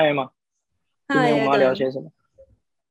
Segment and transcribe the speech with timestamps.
[0.00, 0.30] 嗨吗？
[1.08, 2.12] 今天我们要聊些什么？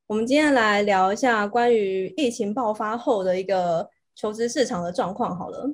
[0.07, 5.33] 我们今天来聊一下关于疫情爆发后的一个求职市场的状况。
[5.33, 5.73] 好了，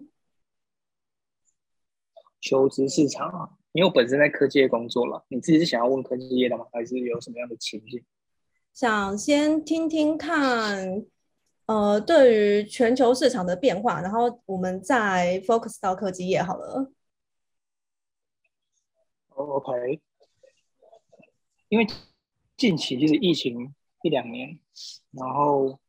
[2.40, 6.67] 求职市场啊，因为我本身在科技业工作了，你自己是想要问科技业的吗？
[6.72, 8.06] 还是有什么样的情境？
[8.72, 11.04] 想先听听看，
[11.65, 16.91] 呃，对于全球市场的变化，然后我们再 focus 到科技业好了。
[19.30, 20.00] OK，
[21.73, 21.88] 因为
[22.55, 24.59] 近期其实疫情一两年，
[25.09, 25.79] 然后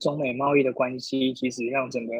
[0.00, 2.12] 中美贸易的关系，其实让整个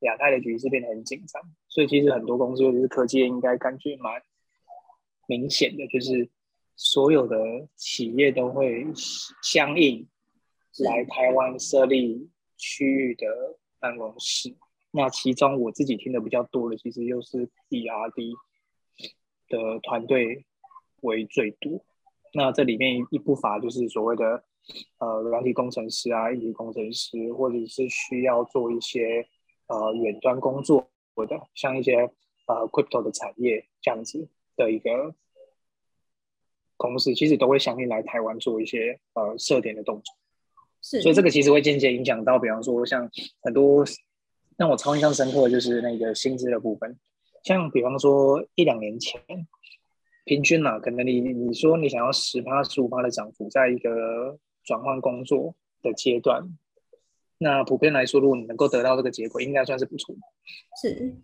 [0.00, 4.22] 亚太的局势变得很紧张，所以其实很多公司，尤其是科技业，应该感觉蛮
[5.26, 6.28] 明显的，就是
[6.74, 8.86] 所有的企业都会
[9.42, 10.06] 相应
[10.80, 12.28] 来台湾设立
[12.58, 13.26] 区域的
[13.80, 14.54] 办公室。
[14.90, 18.34] 那其中我自己听的比较多的，其实又是 ERD。
[19.48, 20.44] 的团队
[21.02, 21.84] 为最多，
[22.36, 24.44] 那这里面一不乏就是所谓的
[24.98, 29.26] 呃软体工程师啊、硬体工程师，或者是需要做一些
[29.68, 31.96] 呃远端工作的，像一些
[32.46, 35.14] 呃 crypto 的产业这样子的一个
[36.76, 40.14] 公司，其实都会相应来台湾做一些呃设点的动作。
[40.82, 43.82] 是，所以这个其实会间接影响到，比方说像很多
[44.58, 46.98] 让我超印象深刻的就是那个薪资的部分。
[47.44, 49.20] 像比方说一两年前，
[50.26, 56.42] 平均啦，可能你你说你想要十趴十五趴的涨幅，在一个转换工作的阶段，
[57.38, 60.16] 那普遍来说，如果你能够得到这个结果，应该算是不错。
[60.82, 61.14] 是，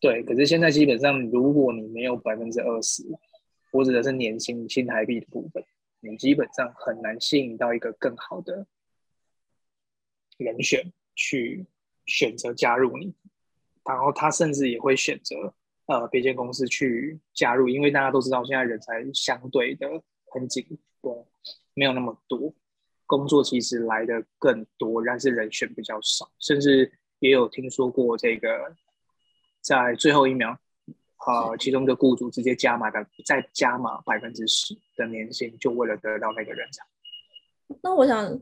[0.00, 0.22] 对。
[0.22, 3.02] 可是现在基本上，如果你没有百分之二十，
[3.72, 5.64] 或者是年薪新台币的部分，
[5.98, 8.68] 你基本上很难吸引到一个更好的
[10.36, 11.66] 人选去
[12.06, 13.12] 选择加入你。
[13.84, 15.52] 然后他甚至也会选择
[15.86, 19.88] 呃别间公司去加入，因为大家都知道现在人才相对的
[20.32, 20.64] 很紧，
[21.02, 21.12] 对，
[21.74, 22.52] 没有那么多
[23.06, 28.48] 工作其实来的更多，但是人选比较少，甚至也有听说过这个
[29.60, 30.58] 在最后一秒，
[31.26, 36.84] 呃，其中一个雇主直接加码的，再加码百分之十的年薪，就为了得到那个人才。
[37.82, 38.40] 那我想。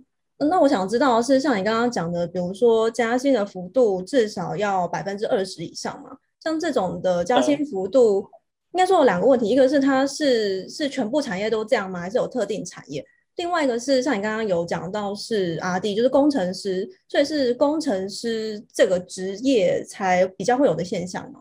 [0.50, 6.18] 那我想知道是像你刚刚讲的，比如说加薪的幅度至少要百分之二十以上嘛？
[6.42, 8.28] 像这种的加薪幅度，
[8.72, 12.00] 应该说有两个问题，一个是它是是全部产业都这样吗？
[12.00, 13.04] 还是有特定产业？
[13.36, 21.38] 另外一个是像你刚刚有讲到是 R D，，就是工程师，所以是工程师这个职业才比较会有的现象吗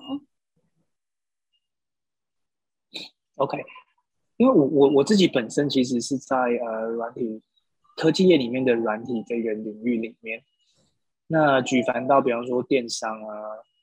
[3.35, 3.57] ？OK，
[4.37, 7.41] 因为我我我自己本身其实是在呃软体。
[7.97, 10.41] 科技业里面的软体这个领域里面，
[11.27, 13.35] 那举凡到比方说电商啊、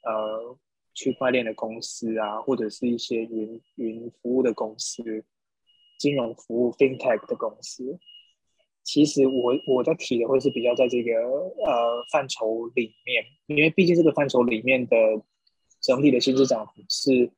[0.03, 0.57] 呃
[0.99, 5.25] 区块链的公司啊，或者是一些云云服务的公司、
[5.97, 7.97] 金融服务 FinTech 的公司，
[8.83, 14.97] 其实我我在提的会是比较在这个呃范畴里面，因为毕竟这个范畴里面的
[15.81, 17.31] 整体的薪资涨幅是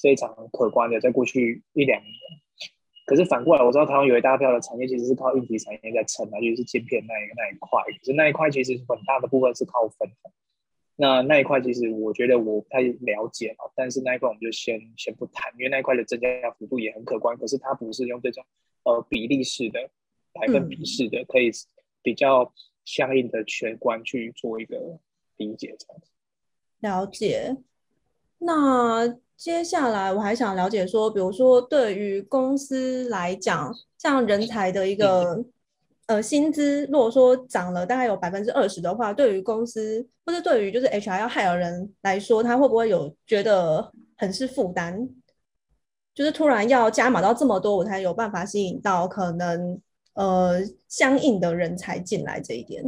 [0.00, 2.12] 非常可观的，在过去一两年。
[3.04, 7.82] 可是反过来，我知道台湾有一大票的产业其实是靠硬体产业在撑的，尤其是晶片那一那一块。
[7.84, 10.32] 可是那一块其实很大的部分是靠分红。
[10.96, 17.36] 那那一块其实我觉得我不太了解了，但是那一块我们就先先不谈，因为那一块的增加幅度也很可观。
[17.36, 18.44] 可是它不是用这种
[18.84, 19.88] 呃比例式的、
[20.32, 21.50] 百分比式的，可以
[22.02, 22.52] 比较
[22.84, 24.98] 相应的全观去做一个
[25.36, 26.10] 理解这样子。
[26.80, 27.56] 了解。
[28.38, 29.18] 那。
[29.36, 35.44] 接下来我还想了解说，比如说对于公司来讲，像人才的一个
[36.06, 45.08] 呃薪资，如果说涨了大概有百分之二十的话，对于公司或者对于就是 HR 要 hire 人来说，他会不会有觉得很是负担？
[46.14, 49.80] 就是突然要加码到这么多，我才有办法吸引到可能
[50.14, 52.82] 呃相应的人才进来这一点。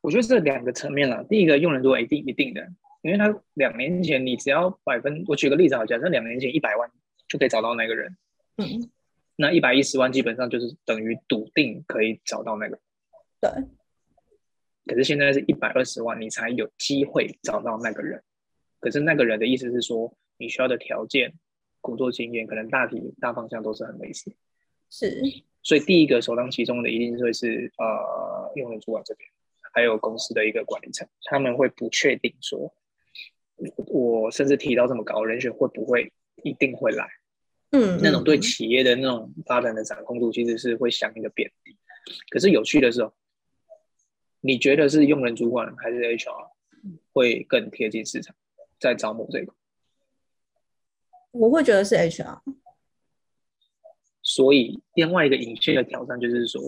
[0.00, 2.66] 我觉得这两个层面了，第一个用人多一定一定的。
[3.02, 6.90] 因为他两年前，你只要百分，我举个例子好，假设两年前一百万
[7.28, 8.16] 就可以找到那个人，
[8.56, 8.90] 嗯，
[9.36, 12.78] 那一百一十万基本上就是等于笃定可以找到那个，
[13.40, 13.50] 对。
[14.86, 18.22] 可是现在是一百二十万，你才有机会找到那个人。
[18.80, 21.32] 可是那个人的意思是说，你需要的条件、
[21.80, 24.30] 工作经验，可能大体大方向都是很类似。
[24.90, 25.22] 是。
[25.62, 29.26] 所以第一个首当其冲的一定会是呃，用人主管这边，
[29.72, 32.74] 还有公司的一个管理层，他们会不确定说。
[33.86, 37.08] 我甚至提到这么高人选会不会一定会来？
[37.74, 41.76] 嗯，那种对企业的那种发展的掌控度其实是会相应的变低。
[42.30, 43.10] 可是有趣的是，
[44.40, 46.50] 你觉得是用人主管还是 HR
[47.12, 48.36] 会更贴近市场，
[48.78, 49.52] 在招募这个？
[51.32, 52.40] 我会觉得是 HR。
[54.22, 56.60] 所以另外一个隐性的挑战就是说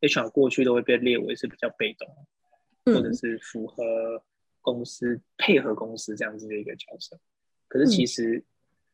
[0.00, 4.22] ，HR 过去都会被列为是比较被动，或者是符合
[4.60, 7.18] 公司配合公司这样子的一个角色。
[7.68, 8.44] 可是其实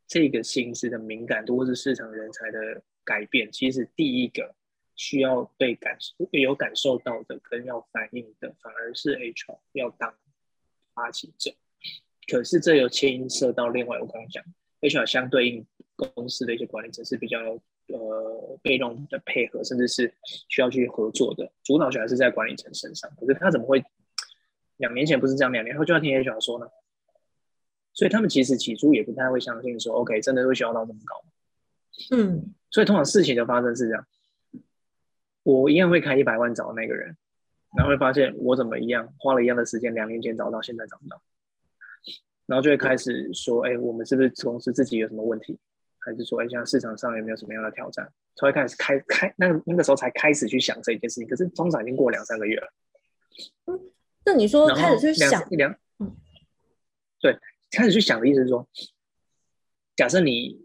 [0.08, 4.54] 这个薪资的敏感度或是市场人才的改变，其实第一个
[4.96, 10.14] 需要被感受、有感受到的跟要反应的，反而是 HR 要当
[10.94, 11.52] 发起者。
[12.26, 14.42] 可是这又牵涉到另外我刚刚讲
[14.80, 17.38] ，HR 相对应公司的一些管理者是比较
[17.88, 20.12] 呃被动的配合，甚至是
[20.48, 23.10] 需要去合作的，主导权还是在管理层身上。
[23.20, 23.84] 可是他怎么会
[24.78, 26.66] 两年前不是这样，两年后就要听 HR 说呢？
[27.98, 31.24] 所以他们其实起初也不太会相信说，OK，真的会需要到这么高
[32.16, 34.06] 嗯，所以通常事情的发生是这样，
[35.42, 37.16] 我一样会开一百万找那个人，
[37.76, 41.20] 然后会发现我怎么一样花了一样的时间，两年前找到，现在找不到。
[42.46, 45.58] 然后就会开始说，哎，我们是不是公司自己有什么问题？
[45.98, 48.08] 还是说，哎，像市场上有没有什么样的挑战？
[48.36, 51.28] 才会开始开开，那那个时候才开始去想这一件事情。
[51.28, 52.72] 可是通常已经过两三个月了。
[53.66, 53.80] 嗯，
[54.24, 56.16] 那你说开始去想一两，嗯，
[57.20, 57.36] 对，
[57.70, 58.68] 开始去想的意思是说，
[59.96, 60.60] 假设你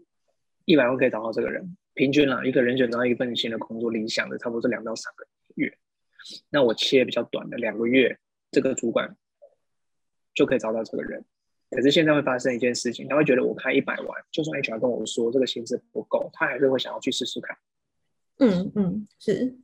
[0.64, 5.76] 一百万可以找到这个人，平均啦，一个人选找到一份新的工作，理想的差不多是两到三个月。
[6.50, 8.18] 那我切比较短的两个月，
[8.50, 9.16] 这个主管
[10.32, 11.24] 就可以找到这个人。
[11.70, 17.56] 可是现在会发生一件事情，他会觉得我开一百万，就算 HR 跟我说这个薪资不够，他还是会想要去试试看。
[18.38, 19.56] 嗯嗯，是。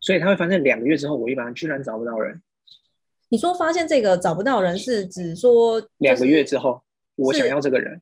[0.00, 2.42] 所以他会发现两个月之后，我一般居然找不到人。
[3.32, 6.82] 你说发现这个找不到人是指说两个月之后，
[7.16, 7.98] 我想要这个人。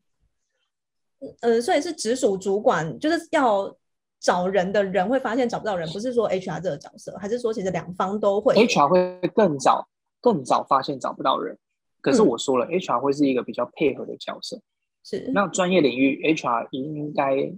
[1.40, 3.72] 呃，所以是直属主管就是要
[4.18, 9.86] 找人的人会发现找不到人，不是说 HR 这个角色，还是说其实两方都会？HR 会更早
[10.20, 11.56] 更早发现找不到人。
[12.00, 14.60] 可是我说了，HR 会是一个比较配合的角色，
[15.04, 17.52] 是那专业领域 HR 应该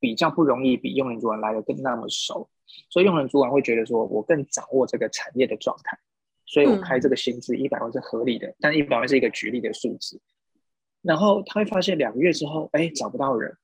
[0.00, 2.48] 比较不容易比用人主管来的更那么熟，
[2.90, 5.96] 所以用人主管会觉得说我更掌握这个产业的状态，
[6.46, 10.20] 所以我开这个薪资一百万是合理的，但一百万是一个举例的数字，
[11.02, 13.56] 然后他会发现两个月之后，哎，找不到人，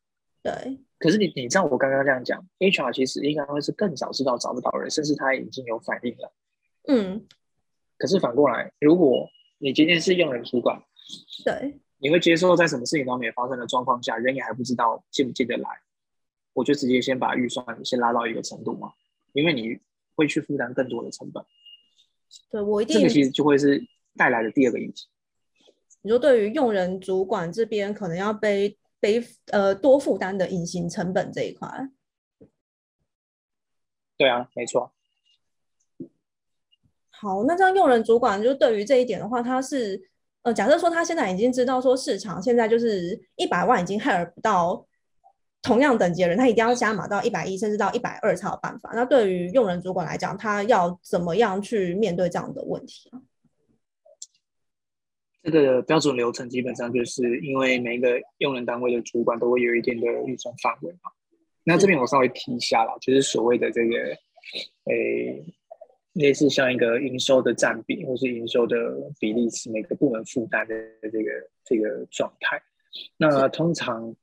[0.43, 0.52] 对，
[0.99, 6.32] 可是你你知道我刚刚这样讲，HR 其实应该会是更早知道找不到人，甚至他已经有反应了，
[6.88, 7.25] 嗯，
[7.96, 10.82] 可是反过来如果你今天是用人主管，
[11.44, 15.69] 对，你会接受在什么事情都没发生的状况下，人也还不知道进不进得来，
[16.52, 18.93] 我就直接先把预算先拉到一个程度嘛，
[19.34, 19.79] 因为你
[20.17, 21.44] 会去负担更多的成本。
[22.50, 23.82] 对我一定这个其实就会是
[24.17, 25.08] 带来的第二个影响。
[26.02, 31.69] 你说对于用人主管这边可能要背背呃多负担的隐形成本这一块。
[34.17, 34.93] 对啊，没错。
[37.11, 40.11] 好，那这样用人主管就对于这一点的话，他是
[40.43, 44.84] 呃，假设说他现在已经知道说市场现在就是一百万已经 hire 不到
[45.62, 48.91] 同样等级的人，他一定要加码到一百一，甚至到一百二才有办法。
[48.94, 53.23] 那对于用人主管来讲，他要怎么样去面对这样的问题啊？
[55.43, 61.11] 这个标准流程基本上就是因为每一个用人单位的主管都会有一定的预算范围嘛。
[61.65, 63.97] 那这边我稍微提一下啦，就是所谓的这个
[64.85, 65.44] 诶。
[66.15, 68.76] 类似像一个营收的占比，或是营收的
[69.19, 70.75] 比例是每个部门负担的
[71.11, 71.31] 这个
[71.65, 72.62] 这个状态。
[73.17, 74.15] 那通常，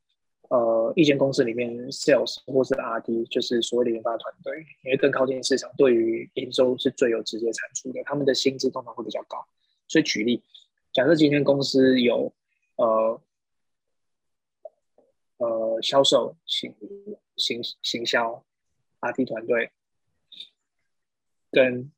[0.49, 9.37] 呃，一间公司里面，sales 或是 R&D，就是所谓的研发团队，因为更靠近市场，对于营收是最有直接产出的，他们的薪资通常会比较高。
[9.87, 10.43] 所以举例，
[10.91, 12.33] 假设今天公司有
[12.75, 13.21] 呃
[15.37, 16.75] 呃销售、行
[17.37, 18.43] 行行销、
[18.99, 19.71] R&D 团队。
[21.51, 21.91] 跟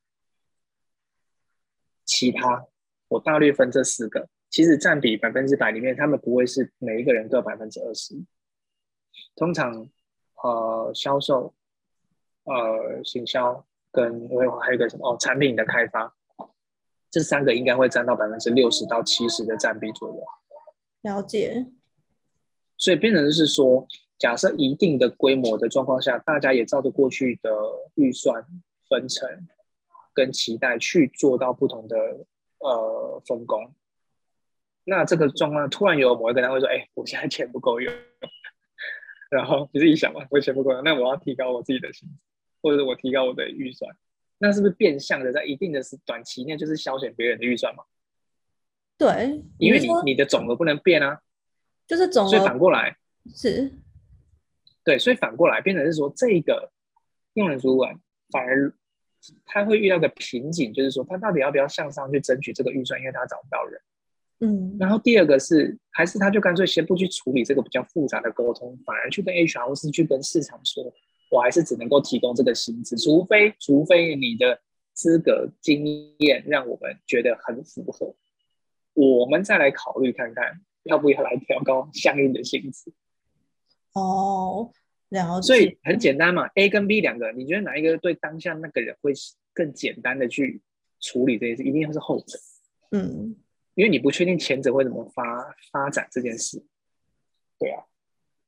[2.06, 2.66] 其他，
[3.10, 8.16] 我大略分这四个，其实占比百分之百里面，他们不会是每一个人各百分之二十。
[9.36, 9.88] 通常，
[10.44, 11.54] 呃，销售、
[12.44, 16.14] 呃，行销跟我有还有一个什么哦，产品的开发，
[17.10, 20.24] 这三个应该会占到百分之六十到七十的占比左右。
[21.02, 21.66] 了解。
[22.78, 27.52] 所以变成是说，假设一定的规模的状况下，大家也照着过去的
[27.96, 28.46] 预算。
[28.90, 29.48] 分成
[30.14, 31.96] 跟期待去做到不同的
[32.58, 33.74] 呃分工，
[34.84, 37.94] 那这个状况突然有某一个单位说：“哎，我现在钱不够用。”
[39.32, 42.16] 然后你自己想嘛，我钱不够用，那我要提高我自己的薪资，
[42.62, 43.92] 或者我提高我的预算，
[44.38, 47.84] 那是不是变相的在一定的是短期内就是消减别人的预算嘛？
[48.98, 51.22] 对，因为你你的总额不能变啊，
[51.88, 52.96] 就是总额，所以反过来
[53.34, 53.72] 是，
[54.84, 56.72] 对，所以反过来变成是说这个
[57.34, 58.72] 用人主管反而。
[59.46, 63.80] 他会遇到个瓶颈，就是说他到底要不要向上去争取这个预算，因为他找不到人。
[64.44, 70.92] 嗯，然后第二个是，还是他就干脆先不去处理这个比较复杂的沟通，反而去跟 HR 或是去跟市场说，
[71.30, 74.60] 我还是只能够提供这个薪资，除非除非你的
[74.94, 75.86] 资格经
[76.18, 78.16] 验让我们觉得很符合，
[78.94, 82.92] 我们再来考虑看看要不要来调高 相应的薪资。
[83.94, 84.72] 哦，
[85.10, 85.42] 然后。
[85.42, 89.14] 所以很简单嘛，A 跟 B 两个，你觉得哪一个对当下那个人会
[89.54, 90.62] 更简单的去
[91.00, 91.64] 处理这件事？
[91.64, 92.40] 一定要是后者，
[92.92, 93.36] 嗯，
[93.76, 96.64] 因为你不确定前者会怎么发发展这件事。
[97.60, 97.84] 对啊，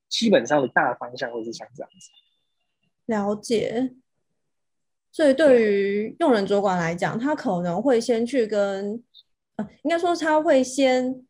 [0.10, 2.10] 基本上的大方向会是像这样子。
[3.06, 3.94] 了解。
[5.12, 9.03] 所以对于用人主管来讲，他可能会先去跟，
[9.58, 11.24] 呃，应该说他会先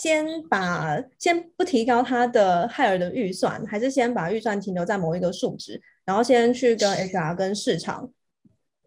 [0.00, 8.10] 先把先不提高他的海尔的预算，还是先把预算停留在某一个数值，然后先去跟 HR 跟市场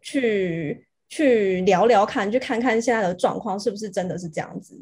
[0.02, 4.74] 去去聊聊看，去看看现在的状况是不是真的是这样子。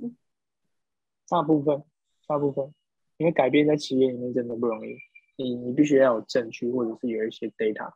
[1.27, 1.83] 大部分，
[2.27, 2.71] 大部分，
[3.17, 4.95] 因为改变在企业里面真的不容易，
[5.38, 7.93] 你你必须要有证据，或者是有一些 data 去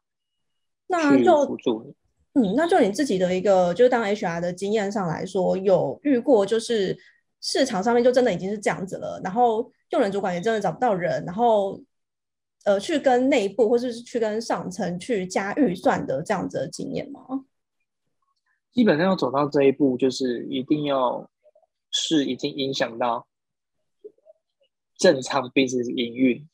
[0.87, 2.41] 那就辅助你。
[2.41, 6.97] 嗯，那就你自己的一个，就是当 HR 的经验上来说，有遇过就是
[7.39, 11.79] 市场上面就真的已经是这样子了，然后用人主管也真的找不到人，然后
[12.65, 17.45] 呃去跟内部或者是去跟上层去加预算的这样子的经验吗？
[18.73, 21.29] 基本上要走到这一步，就是一定要
[21.91, 23.27] 是已经影响到
[24.97, 26.49] 正常 business 营运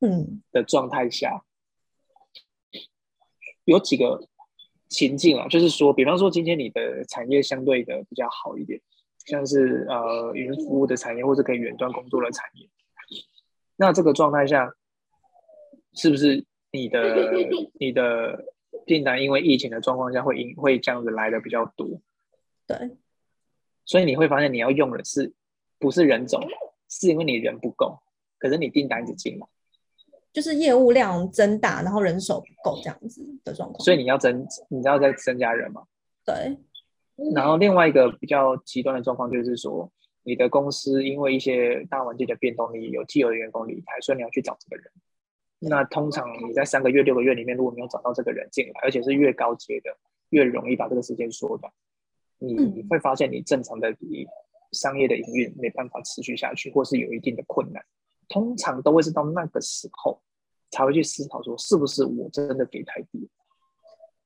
[0.00, 0.42] 嗯。
[0.52, 1.44] 的状态下，
[3.64, 4.28] 有几个
[4.88, 8.80] 情境啊，就是说，比方说今天你的产业相对的比较好一点，
[9.24, 12.68] 像是呃云服务的产业或者可以远端工作的产业，
[13.76, 14.74] 那这个状态下，
[15.94, 17.32] 是不是你的
[17.80, 18.44] 你的
[18.86, 22.00] 订单因为疫情的状况下会因会这样子来的比较多？
[22.66, 22.96] 对，
[23.84, 25.32] 所以你会发现你要用的是
[25.78, 26.42] 不是人种，
[26.88, 27.98] 是因为你人不够，
[28.38, 29.46] 可是你订单一直进来，
[30.32, 33.84] 就是业务量增大，然后人手不够这样子的状况。
[33.84, 35.84] 所以你要增，你要再增加人嘛。
[36.24, 36.56] 对，
[37.34, 39.90] 然后另外一个比较极端的状况就是说，
[40.22, 44.90] 你的公司因为一些大环境的变动，你有既有的员工离开，所以你要去找这个人。
[45.68, 49.90] 那通常你在三个月、六个月里面，如果没有找到这个人进来，而且是越高阶的，
[50.30, 51.72] 越容易把这个时间缩短。
[52.38, 54.26] 你嗯你会发现，你正常的你
[54.72, 57.82] 商业的营运没办法持续下去，或是有一定的困难。
[58.28, 60.20] 通常都会是到那个时候
[60.70, 63.28] 才会去思考说，是不是我真的给太低？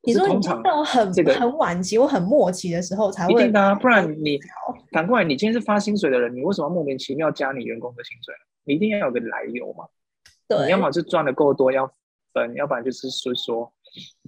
[0.02, 4.38] 你说你到很这个很晚期或很末期的时候才会一定的、啊，不然你
[4.92, 8.35] 反过来，你今天是发薪水的人，你为什么莫名其妙加你员工的薪水？
[8.64, 9.87] 你一定要有个来由嘛。
[10.49, 11.90] 你要么是赚的够多要
[12.33, 13.73] 分，要不然就是说说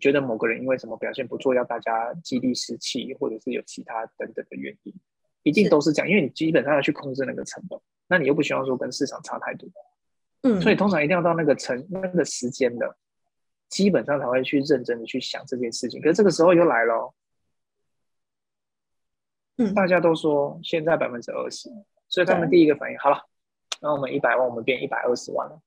[0.01, 4.95] 觉得某个人因为什么表现不错，要大家激励士气，或者是有其他等等的原因，
[5.43, 9.69] 一定都是这样，因为你基本上要去控制那个成本，那你又不希望说跟市场差太多，
[10.43, 12.97] 嗯，所以通常一定要到那个成那个时间的，
[13.69, 16.01] 基本上才会去认真的去想这件事情。
[16.01, 17.15] 可是这个时候又来了
[19.75, 21.71] 大家都说现在百分之二十，
[22.09, 23.27] 所以他们第一个反应好了，
[23.81, 25.61] 那我们一百万我们变一百二十万了。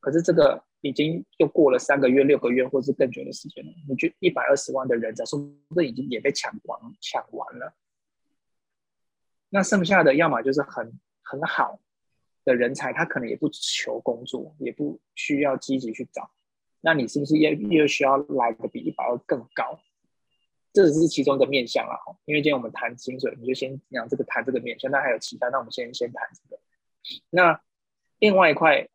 [0.00, 3.70] 可是这个已经又过了三个月、六个月，或是更久的时间了。
[3.88, 5.38] 你觉一百二十万的人才说
[5.68, 7.74] 不定已经也被抢完抢完了。
[9.50, 11.80] 那剩下的要么就是很很好
[12.44, 16.30] 的人才，他可能也不求工作，也不需要积极去找。
[16.80, 19.78] 那你是不是又又需要来的比一百二更高？
[20.72, 26.62] 这只是其中一个面向啦，哈因为今天我们谈薪水，你就先讲这个谈这个面向，那还有其他，那我们先先谈这个。
[27.28, 27.60] 那
[28.20, 28.88] 另外一块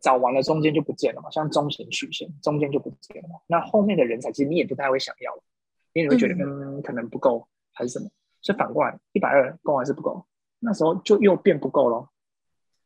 [0.00, 3.36] 找完了，中间就不见了嘛，像中型曲线，中间就不见了嘛。
[3.46, 5.42] 那后面的人才其实你也不太会想要了，
[5.92, 8.08] 因为你会觉得嗯可能不够还是什么，
[8.40, 10.24] 所以反过来一百二够还是不够？
[10.60, 12.08] 那时候就又变不够咯。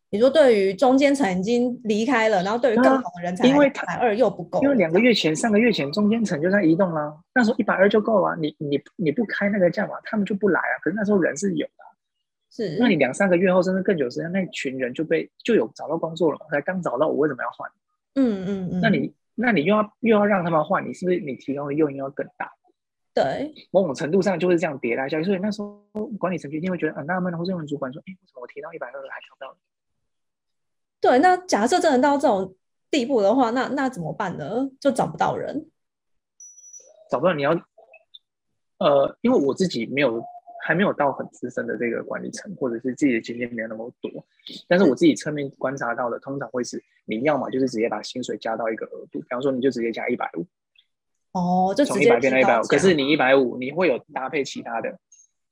[0.09, 10.75] 你说对于中间层已经离开了，然后对于更好的人才，因为他百二又不够，因为两个月前、三个月前中间层就在移动啦，那时候一百二就够了啊，你你你不开那个价码，他们就不来啊。
[10.81, 11.86] 可是那时候人是有的啊，
[12.51, 17.71] 是那你两三个月后甚至更久时间，那群人就被就有找到工作了嘛，才刚找到，我为什么要换？
[18.15, 22.53] 嗯嗯嗯，那你那你又要又要让他们换，你是不是你提供的诱因要更大？
[23.13, 25.81] 对某种程度上就是这样迭代下去，所以那时候
[26.19, 29.57] 管理层就一定会觉得很纳闷的，或是用人主管说，哎，为什么我提到一百二还找不到人？
[31.01, 32.55] 对，那假设真的到这种
[32.91, 34.71] 地步的话，那那怎么办呢？
[34.79, 35.71] 就找不到人，
[37.11, 37.53] 找不到你要，
[38.79, 40.23] 呃，因为我自己没有
[40.67, 44.11] 还没有到很资深的这个管理层，或者是自己的经验没有那么多，
[44.67, 50.45] 但是我自己侧面观察到的，通常会是你要么就是直接把薪水加到一个额度，比方说你就直接加一百五，
[51.39, 54.99] 哦，就直从一接百变到一百五，可是你一百五你会有搭配其他的，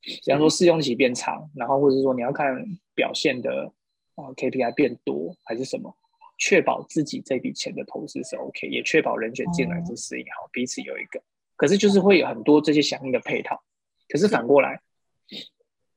[0.02, 2.56] 比方说试用期变长，然后或者是说你要看
[2.96, 3.72] 表现的
[4.16, 5.96] 啊、呃 KPI 变多还是什么，
[6.38, 11.22] 确保自己这笔钱的投资是 OK，也确保人选进来是适应好，彼此有一个。
[11.54, 13.62] 可是就是会有很多这些相应的配套。
[14.08, 14.80] 可是反过来，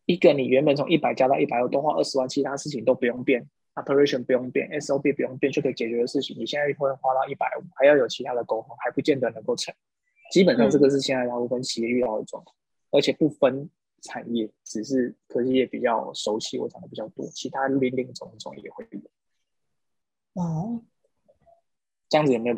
[0.08, 3.46] 一个你原本从一百加到一百二，多花二十万，其他事情都不用变
[3.76, 9.76] ，operation 不用变，SOP 不用变就可以解决的事情，你现在会花到一百五，还要有其他的沟通，还不见得能够成。
[10.32, 12.56] 基本上这个是现在大部分企业遇到的状况，
[12.92, 13.70] 而且不分
[14.02, 19.00] 产业，只是科技业比较熟悉，我讲的比较多，其他零零总总也会有。
[20.42, 20.82] 哦，
[22.08, 22.56] 这样子有没有？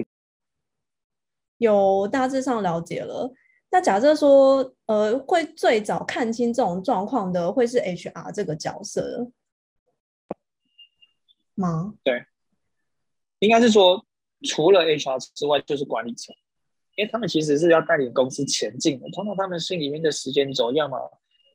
[1.57, 3.33] 有大致上了解了。
[3.71, 9.29] 那假设说，呃，会最早看清这种状况的，会是 HR 这个角色
[11.53, 11.93] 吗？
[12.03, 12.23] 对，
[13.39, 14.03] 应该是说，
[14.47, 16.35] 除了 HR 之外，就是管理层，
[16.95, 19.07] 因为他们其实是要带领公司前进的。
[19.11, 20.97] 通常他们心里面的时间轴，要么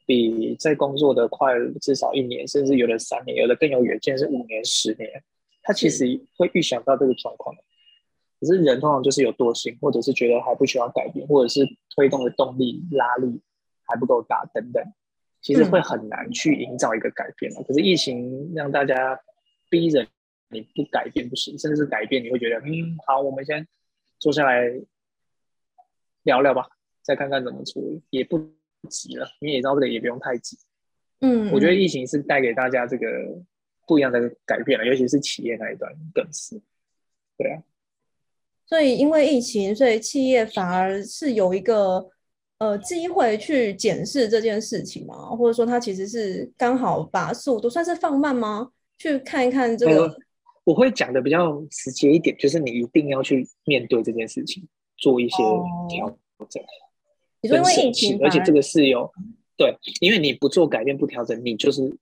[0.07, 5.11] 比在工作的快至少一年，甚至有的三年，有的更有远见是五年、十年。
[5.63, 6.05] 他其实
[6.37, 7.57] 会预想到这个状况，
[8.45, 13.41] 可是人通常就是有惰性，或者是觉得还不需要改变，或者是推动的动力拉力
[13.87, 14.85] 还不够大等等，
[15.41, 19.19] 其实会很难去营造一个改变可是疫情让大家
[19.71, 20.07] 逼着
[20.51, 23.67] 你不改变不行，甚至是改变你会觉得嗯好，我们先
[24.19, 24.71] 坐下来
[26.25, 26.69] 聊聊吧，
[27.03, 28.39] 再看看怎么处理，也不
[28.91, 30.59] 急了，你也知道这个也不用太急。
[31.21, 33.07] 嗯，我觉得疫情是带给大家这个。
[33.87, 36.59] 不一样的改变了，尤其是企业那一段更是，
[37.37, 37.63] 对啊。
[38.67, 42.07] 所以因为疫情，所以企业反而是有一个
[42.59, 48.71] 呃机会去检视这件事情嘛，或者说它其实是刚好把速度算是放慢吗？
[48.99, 50.17] 去看一看这个。
[50.65, 54.67] 我会讲的比较直接一点，就是你一定要去面对这件事情，
[54.97, 55.37] 做一些
[55.89, 56.09] 调
[56.49, 56.63] 整。
[57.41, 59.11] 你说因为疫情，而且这个是有
[59.57, 61.97] 对，因为你不做改变不调整，你就是。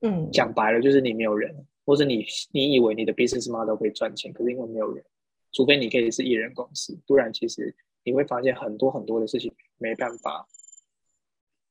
[0.00, 1.52] 嗯，讲白了就是你没有人，
[1.84, 5.04] 或者你你以为你的 business model 会赚钱，可是因为没有人，
[5.52, 7.74] 除非你可以是艺人公司，不然其实
[8.04, 10.48] 你会发现很多很多的事情没办法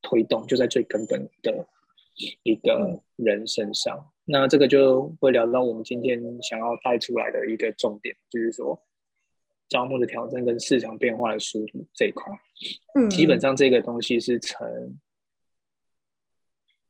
[0.01, 1.67] 推动，就在最根本的
[2.43, 4.11] 一个人身上。
[4.25, 8.81] 那这个就会聊到我们今天想要带出来的一个重点，就是说
[9.69, 12.25] 招募的挑战跟市场变化的速度这一块。
[12.95, 14.99] 嗯，基本上这个东西是成。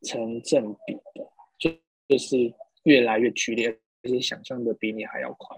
[0.03, 1.71] 成正比的，就
[2.07, 2.37] 就是
[2.83, 3.67] 越来越剧烈，
[4.03, 5.57] 而且想象的比你还要快。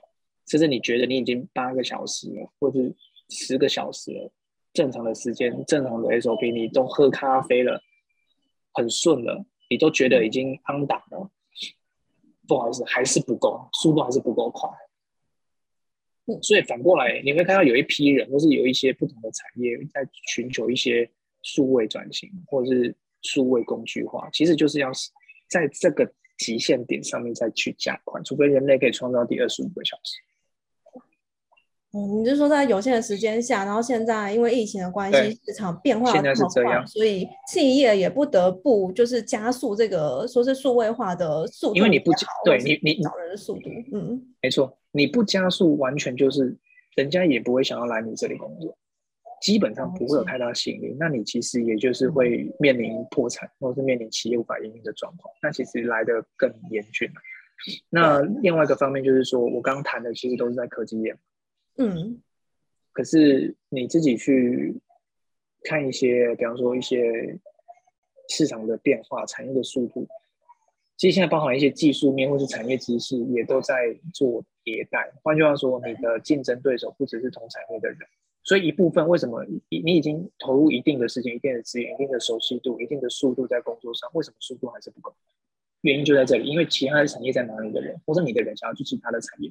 [0.49, 2.79] 甚至你觉得你已经八个小时了，或者
[3.29, 4.31] 十个小时了，
[4.73, 7.81] 正常的时间、正常的 SOP，你都喝咖啡了，
[8.73, 11.29] 很顺了，你都觉得已经安档了。
[12.47, 14.69] 不好意思，还是不够，速度还是不够快。
[16.41, 21.09] 所以反过来，你会看到有一批人，或是有一些不同的产业在寻求一些
[21.43, 22.95] 数位转型，或者是。
[23.21, 24.89] 数位工具化其实就是要
[25.49, 30.21] 在这个极限点上面再去加快，除非人类可以创造第二十五个小时。
[31.91, 42.11] 哦，你就说在有限的时间下，然后现在因为疫情的关系，市场变化现在是这样，所以企业也不得不就是加速这个说是数位化的速度，因为你不
[42.45, 46.55] 对你你找人的速度，嗯，没错，你不加速，完全就是
[46.95, 48.77] 人家也不会想要来你这里工作。
[49.41, 52.09] 基本上不会有太大吸引力，那你其实也就是。
[52.09, 57.09] 会面临破产，或是面临企业无法营运的状况，那其实来的更严峻
[57.89, 61.15] 那另外一个方面就是说，我刚刚谈的其实都是在科技业，
[61.81, 62.21] 嗯，
[62.91, 64.79] 可是你自己去
[65.63, 67.39] 看一些，比方说一些
[68.27, 70.05] 市场的变化、产业的速度，
[70.97, 75.09] 其实现在包含一些技术面或是产业知识，也都在做迭代。
[75.23, 77.97] 换句话说，你的竞争对手不只是同产业的人。
[78.43, 85.15] 所以一部分为什么你你已经投入一定的时间、一定的资源、一定的熟悉度、一定的速度在工作上，为什么速度还是不够？
[85.81, 89.49] 原因就在这里，因为其他的产业在哪里的人，或者你的人想要去其他的产业，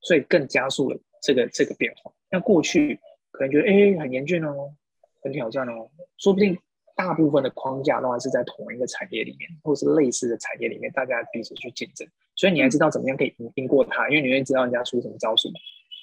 [0.00, 2.12] 所以更加速了这个这个变化。
[2.30, 4.74] 那过去可能觉得哎很严峻哦，
[5.22, 6.58] 很挑战哦，说不定
[6.94, 15.48] 大部分的框架都还是在同一个产业里面，或者是类似的产业里面，大家彼此去竞争，所以你还知道怎么样可以赢赢过他，因为你会知道人家出什么招数。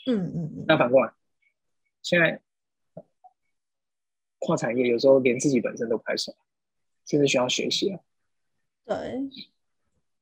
[0.08, 1.12] 嗯嗯嗯，那反过来，
[2.01, 2.39] 现在
[4.39, 6.34] 跨产业有时候连自己本身都不太熟，
[7.05, 7.99] 甚至需要学习啊。
[8.86, 8.95] 对，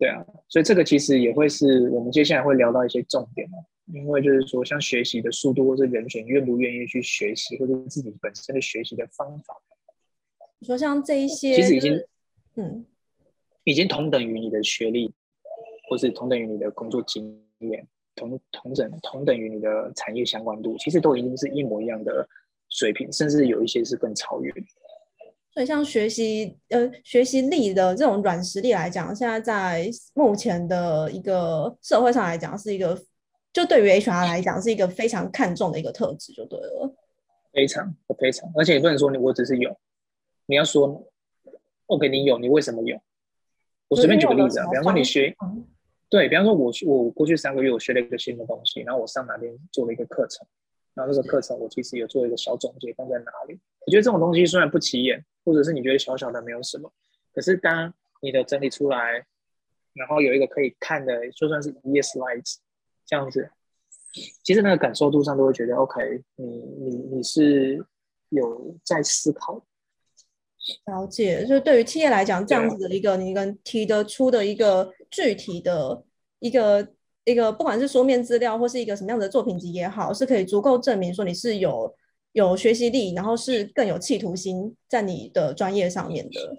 [0.04, 3.64] 对啊，所以这个其实也会是我们接下来会聊到一些重点哦。
[3.86, 9.56] 因为就是说，像学习的速度，或者人选愿不愿意去学习，或者自己本身的学习的方法。
[10.60, 12.04] 你说像这一些，其实已经
[12.56, 12.86] 嗯，
[13.64, 15.14] 已经同等于你的学历，
[15.90, 17.88] 或是同等于你的工作经验。
[18.16, 22.28] 同同等同等于你的产业相关度，其实都已经是一模一样的
[22.68, 24.54] 水平，甚至有一些是更超越。
[25.54, 33.00] 所以像学习呃学习力的这种软实力来讲，现在在目前的一个社会上来讲，是一个
[33.52, 36.96] 就对于 HR 来讲是一个非常看重的一个特质，就对了。
[37.52, 39.78] 非常非常，而且你不能说你我只是有，
[40.48, 41.08] 你要说
[41.86, 43.00] OK，你有，你为什么有？
[43.90, 45.36] 我随便举个例子啊，比方说你学，
[46.10, 50.48] 对比方说我我过去三个月我学了一个新的东西，然后我上哪边做了一个课程，
[50.96, 53.60] 然后这个课程我其实有做一个小总结放在哪里。
[53.86, 56.92] 我觉得这种东西虽然不起眼，或者是你觉得小小的没有什么，
[57.34, 59.26] 可是当你的整理出来，
[59.94, 62.56] 然后有一个可以看的，就算是一页 slides
[63.06, 63.50] 这样子。
[64.44, 67.84] 其实那个感受度上都会觉得，OK，你你你是
[68.30, 69.56] 有在思考，
[70.86, 71.42] 了解。
[71.42, 76.04] 就是对于企业来讲，这样子的一个你跟提得出的一个具体的
[76.38, 76.88] 一个
[77.24, 81.92] 一个，不管是书面资料或是一个什么样的作品集也好，是可以足够证明说你是有
[82.34, 86.58] 有学习力，然后是更有企图心在你的专业上面的。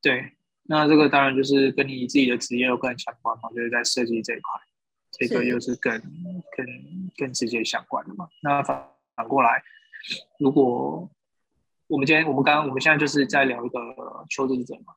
[0.00, 4.60] 对，那这个当然就是跟你自己的职业有更相关嘛，就是在设计这一块。
[5.14, 6.66] 这个又是更更
[7.18, 8.26] 更直接相关的嘛？
[8.42, 9.62] 那反反过来，
[10.38, 11.06] 如果
[11.86, 13.78] 我们今天我们刚刚我们现在就是在聊一个
[14.30, 14.94] 求职者嘛，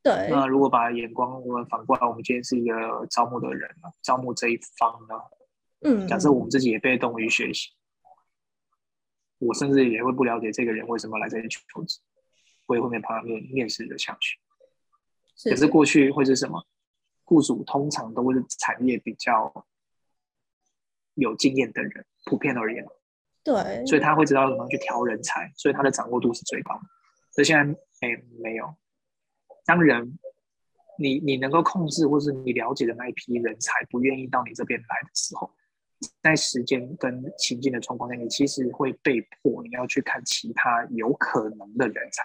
[0.00, 0.28] 对。
[0.30, 5.14] 那如果把眼光我们反过来，我们今天是一个招募的人嘛，招募这一方呢，
[5.80, 7.70] 嗯，假设我们自己也被动于学习，
[9.46, 11.98] 我甚至也会不了解这个人为什么来这里求职，
[12.66, 14.38] 我也会后面跑到面面试的下去，
[15.50, 16.64] 可是过去会是什么？
[17.24, 19.66] 雇主通常都是产业比较
[21.14, 22.86] 有经验的人，普遍而言，
[23.42, 26.82] 对，所以他会知道怎么去调人才，所以他的掌握度是最高的。
[27.30, 28.74] 所以现在，哎，没有。
[29.64, 30.18] 当人
[30.98, 35.50] 你你能够控制，或是你了解的那一批人才不愿意到你这边来的时候，
[36.22, 42.24] 在时间跟情境的状况下，你其实会被迫你要去看其他有可能的人才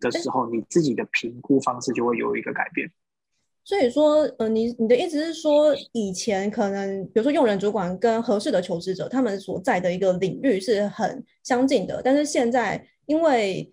[0.00, 2.90] 的时候，你自己的评估方式就会有一个改变。
[3.64, 13.72] 所以说，呃，你你的意思是说，以前可能比如说用人主管跟合适的求职者，他们所在的一个领域是很相近的，但是现在因为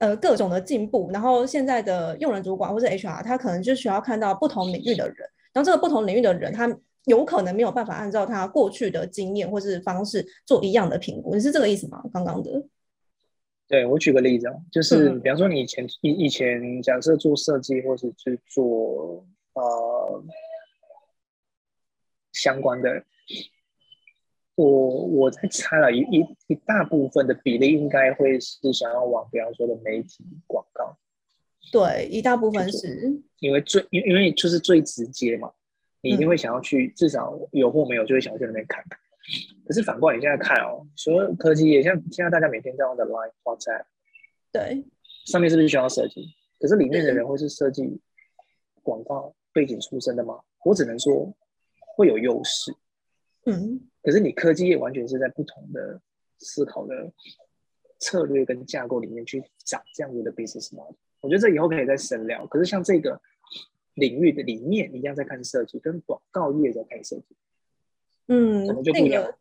[0.00, 5.16] 呃各种的进步，然后现在的用人主管或者 HR，他可能就需要看到不同领域的人，
[5.54, 6.68] 然后这个不同领域的人，他
[7.06, 12.02] 有可能没有办法按照他过去的经验或是方式做一样的评估，你是这个意思吗？
[12.12, 12.64] 刚刚的？
[13.68, 20.24] 对我举个例子啊，就是比方说你以前以以前假设做设计或是去做呃
[22.32, 23.02] 相关的，
[24.56, 30.98] 我我在猜了一一一大部分的比例应该会是想要往比方说的媒体广告，
[31.72, 35.50] 对，一大部分是因为最因因为就是最直接嘛，
[36.02, 38.98] 你一定会想要去至少有或没有就会想要去那边看看。
[39.64, 43.84] 可是反过来，你现在看哦，所有科技也像现在大家每天在用的 Line、WhatsApp，
[44.50, 44.84] 对，
[45.26, 46.26] 上面是不是需要设计？
[46.58, 48.00] 可是里面的人会是设计
[48.82, 50.40] 广告背景出身的吗？
[50.64, 51.32] 我只能说
[51.96, 52.74] 会有优势。
[53.46, 56.00] 嗯，可是你科技业完全是在不同的
[56.38, 57.12] 思考的
[58.00, 60.96] 策略跟架构里面去找这样子的 business model。
[61.20, 62.44] 我觉得这以后可以再深聊。
[62.48, 63.20] 可是像这个
[63.94, 67.36] 领域的里面一样在看设计，跟广告业在看设计。
[68.28, 69.34] 嗯，那个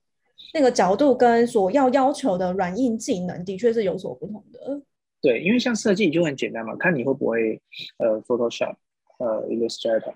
[0.53, 4.81] 那个角度跟所要要求的软硬技能的确是有所不同的。
[5.21, 7.61] 对，因为像设计就很简单嘛，看你会不会
[7.97, 8.75] 呃 Photoshop，
[9.19, 10.15] 呃 Illustrator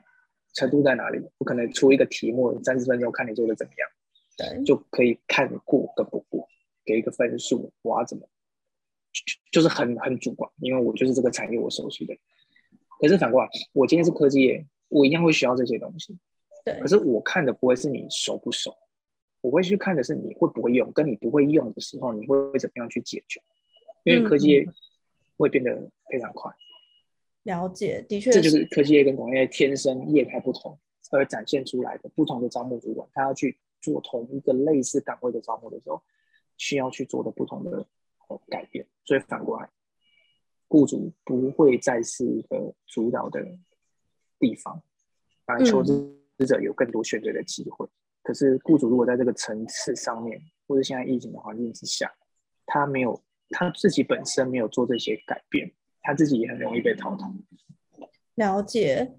[0.54, 3.90] 程度在哪里，不可能出一个题目三十分钟看你做的怎么样，
[4.36, 6.48] 对，就可以看过跟不过，
[6.84, 8.28] 给一个分数，我要怎么，
[9.52, 12.18] 就是很很主观，因为我就是这个产业我熟悉的。
[13.00, 16.18] 可是反过来，我今天是科技业，我一样会需要这些东西。
[16.64, 18.76] 对可是我看的不会是你熟不熟，
[19.42, 23.42] 我会去看的是你会不会用，跟你不会用的时候你会怎么样去解决，
[24.04, 24.68] 因为科技业
[25.38, 26.52] 会变得非常快。
[27.44, 30.80] 了解，的确，这就是科技业跟广告业天生业态不同
[31.12, 36.02] 而展现出来的不同的招募主管，他要去做同一个类似岗位的招募的时候，
[36.58, 37.86] 需要去做的不同的
[38.50, 38.88] 改变。
[39.04, 39.70] 所以反过来，
[40.76, 43.40] 雇主不会再是一个主导的
[44.38, 44.82] 地方，
[45.46, 46.12] 而求职。
[46.38, 47.88] 职者有更多选择的机会，
[48.22, 52.12] 可是雇主如果在这个层次上面，或者现在疫情的环境之下，
[52.66, 57.26] 他没有他自己本身没有做这些改变，他自己也很容易被淘汰。
[58.36, 59.14] 了解。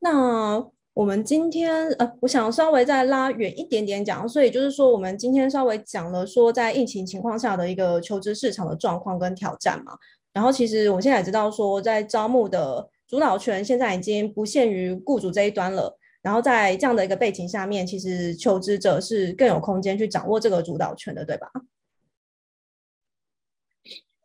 [0.00, 0.58] 那
[0.92, 9.96] 我们今天呃，我想稍微再拉远一点点讲，所以就是说，我们今天稍微讲了说，在疫情情况下的一个求职市场的状况跟挑战嘛。
[10.32, 15.98] 然后其实我们现在也知道说，在招募的主导权现在已经不限于雇主这一端了。
[16.22, 21.50] 然后在这样的一个背景下面，其实求职者是更有空间去掌握这个主导权的，对吧？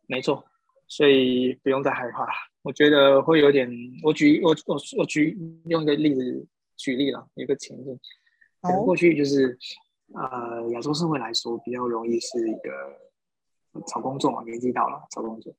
[0.06, 0.44] 没错，
[0.86, 2.28] 所以不用再害怕。
[2.60, 3.66] 我觉得会有点，
[4.02, 5.38] 我举我我我举
[5.68, 7.98] 用一个例子举例了，一个情境，
[8.60, 9.58] 可能过去就是
[10.12, 15.54] 呃亚洲社会来说比较容易是一个找工作嘛，年纪到了找工作，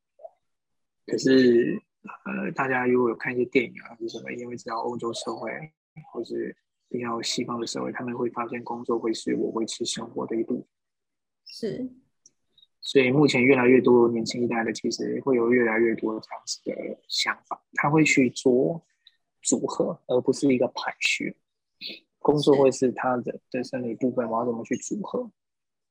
[1.08, 1.82] 可是
[2.26, 5.50] 呃大家如果有看一些电影啊，是什么，因为知道欧洲社会
[6.13, 6.56] 或是
[6.88, 10.67] 比较西方的社会，他们会发现工作会是我维持生活的一部分，
[11.46, 11.89] 是。
[12.80, 16.74] 所以目前越来越多年轻一代的，其实会有越来越多这样子的
[17.10, 18.86] 想法，他会去做
[19.41, 21.36] 组合，而不是一个排序。
[22.20, 25.30] 工作会是他的的生理部分，我要怎么去组合，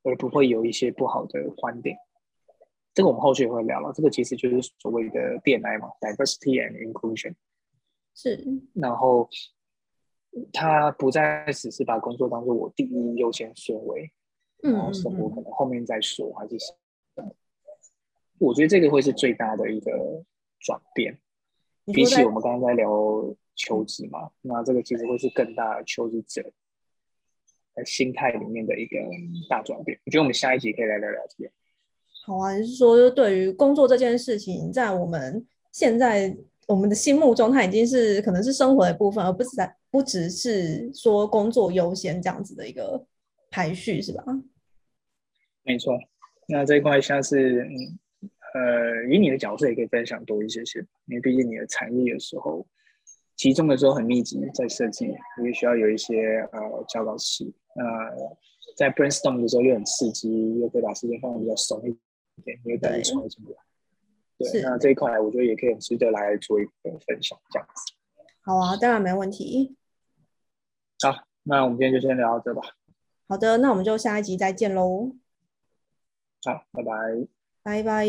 [0.05, 1.99] 而不会有一些不好的观点。
[2.97, 3.93] 这个我们后续也会聊了。
[3.93, 7.35] 这个其实就是所谓的 DNI 嘛，Diversity and Inclusion。
[8.15, 8.43] 是。
[8.73, 9.29] 然后
[10.51, 14.11] 他不再只是把工作当做我第一优先顺位，
[14.63, 16.57] 然后生活可能后面再说，还是。
[18.39, 20.25] 我觉得这个会是最大的一个
[20.61, 21.19] 转变，
[21.93, 22.91] 比起我们刚刚在聊
[23.55, 26.51] 求职嘛，那这个其实会是更大的求职者
[27.75, 28.97] 在心态里面的一个
[29.51, 30.01] 大转变。
[30.07, 31.51] 我觉得我们下一集可以来聊聊这个。
[32.27, 36.37] 好啊，就是说对于工作这件事情，在我们现在
[36.67, 43.07] 我们的心目中，它已经是可能是生活的部分，而不是在不只是说工作优先这样子的一个
[43.51, 44.25] 排序，是吧？
[45.63, 45.97] 没错。
[46.49, 47.99] 那这一块像是嗯。
[48.55, 52.67] 呃，以你的角色也可以分享多一些些，因为毕竟你的产业的时候，
[53.37, 55.05] 集中的时候很密集，在设计，
[55.45, 57.53] 也需要有一些呃教导期。
[57.75, 57.85] 那
[58.75, 61.95] 在 brainstorm 的时候又很刺激，又可以把时间放的比较松一
[62.43, 63.57] 点，因为等于创进来。
[64.39, 67.95] 对，那这一块我觉得也可以很值得来做一个分享，这样子。
[68.43, 69.77] 好啊，当然没问题。
[71.03, 72.63] 好，那我们今天就先聊到这吧。
[73.29, 75.17] 好的，那我们就下一集再见喽。
[76.45, 76.93] 好，拜拜。
[77.63, 78.07] 拜拜。